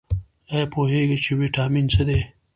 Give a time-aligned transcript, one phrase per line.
[0.51, 2.19] ایا پوهیږئ چې ویټامین څه دي؟